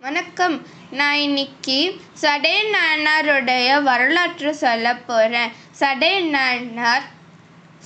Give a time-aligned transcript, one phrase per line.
[0.00, 0.54] வணக்கம்.
[0.90, 7.06] நான் இன்னைக்கு சடே நாயனாருடைய வரலாற்று சொல்ல போகிறேன் சடே நாயனார்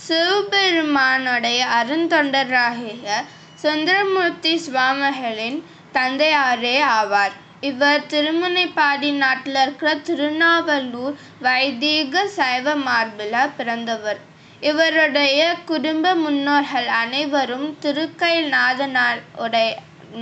[0.06, 3.14] சிவபெருமானுடைய அருந்தொண்டராகிய
[3.62, 5.58] சுந்தரமூர்த்தி சுவாமிகளின்
[5.92, 7.36] தந்தையாரே ஆவார்.
[7.60, 14.20] இவர் திருமுனைப்பாடி நாட்டில் இருக்கிற திருநாவலூர் வைதீக சைவ மார்பில் பிறந்தவர்.
[14.60, 19.70] இவருடைய குடும்ப முன்னோர்கள் அனைவரும் திருக்கைல் நாதனார் உடைய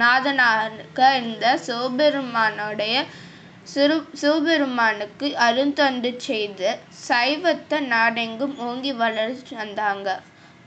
[0.00, 2.94] நாதனாக இருந்த சிவபெருமானுடைய
[3.64, 6.68] சிறு சிவபெருமானுக்கு அருந்தொண்டு செய்து
[7.08, 10.08] சைவத்தை நாடெங்கும் ஓங்கி வளர்ச்சி வந்தாங்க.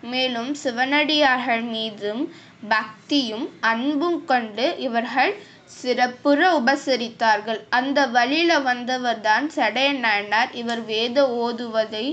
[0.04, 2.24] மேலும் சிவனடியார்கள் மீதும்
[2.70, 5.34] பக்தியும் அன்பும் கொண்டு இவர்கள்
[5.78, 7.62] சிறப்புற உபசரித்தார்கள்.
[7.70, 12.06] அந்த வழியில வந்தவர் தான் சடைய நாயனார் இவர் வேத ஓதுவதை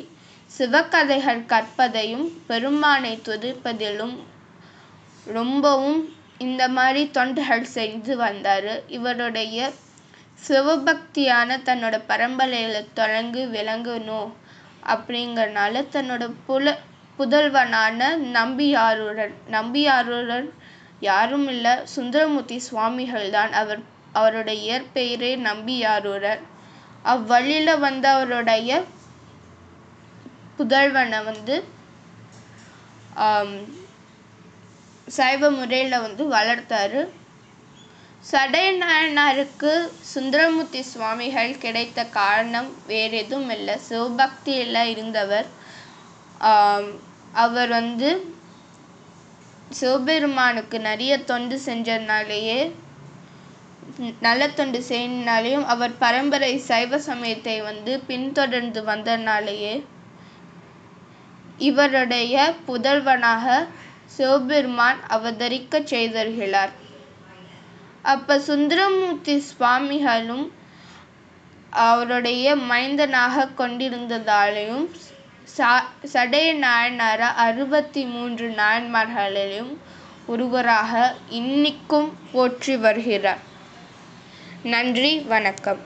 [0.51, 4.17] சிவகதைகள் கற்பதையும் பெருமானை துதிப்பதிலும்
[5.27, 6.01] ரொம்பவும்
[6.41, 8.69] இந்த மாதிரி தொண்டுகள் செஞ்சு வந்தார்.
[8.89, 9.59] இவருடைய
[10.43, 14.31] சிவபக்தியான தன்னோட பரம்பரையில் தொடங்கி விளங்கணும்
[14.93, 16.67] அப்படிங்கிறனால தன்னோட புல
[17.19, 18.01] புதல்வனான
[18.37, 20.47] நம்பியாருடன் நம்பியாருடன்
[21.01, 26.43] யாரும் இல்லை சுந்தரமூர்த்தி சுவாமிகள் தான் அவர் அவருடைய இயற்பெயரே நம்பியாருடன்
[27.05, 28.71] அவ்வழியில் வந்த அவருடைய
[30.59, 31.57] புதல்வனை வந்து
[35.17, 37.01] சைவ முறையில் வந்து வளர்த்தாரு.
[38.25, 39.73] சடைநாயனாருக்கு
[40.13, 43.77] சுந்தரமூர்த்தி சுவாமிகள் கிடைத்த காரணம் வேறு எதுவும் இல்லை.
[43.89, 45.49] சிவபக்தியில் இருந்தவர்
[47.45, 48.11] அவர் வந்து
[49.79, 52.61] சிவபெருமானுக்கு நிறைய தொண்டு செஞ்சதுனாலேயே
[54.27, 59.75] நல்ல தொண்டு செய்யனாலேயும் அவர் பரம்பரை சைவ சமயத்தை வந்து பின்தொடர்ந்து வந்ததுனாலேயே
[61.69, 62.35] இவருடைய
[62.67, 63.47] புதல்வனாக
[64.17, 66.73] சிவபெருமான் அவதரிக்க செய்திருக்கிறார்
[68.13, 70.47] அப்ப சுந்தரமூர்த்தி சுவாமிகளும்
[71.87, 74.87] அவருடைய மைந்தனாக கொண்டிருந்ததாலையும்
[76.15, 79.73] சடைய நாயனார அறுபத்தி மூன்று நாயன்மார்களிலும்
[80.27, 80.93] ஒருவராக
[81.41, 83.43] இன்னிக்கும் போற்றி வருகிறார்.
[84.73, 85.81] நன்றி வணக்கம்.